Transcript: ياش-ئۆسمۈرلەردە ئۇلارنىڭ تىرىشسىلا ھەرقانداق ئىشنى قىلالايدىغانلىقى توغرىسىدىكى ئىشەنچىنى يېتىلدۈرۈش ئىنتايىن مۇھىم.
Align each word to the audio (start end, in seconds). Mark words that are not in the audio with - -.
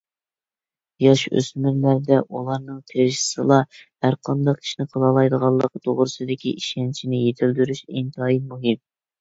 ياش-ئۆسمۈرلەردە 1.03 2.17
ئۇلارنىڭ 2.23 2.79
تىرىشسىلا 2.93 3.59
ھەرقانداق 4.07 4.65
ئىشنى 4.65 4.89
قىلالايدىغانلىقى 4.95 5.83
توغرىسىدىكى 5.89 6.57
ئىشەنچىنى 6.63 7.21
يېتىلدۈرۈش 7.29 7.85
ئىنتايىن 7.87 8.53
مۇھىم. 8.57 8.83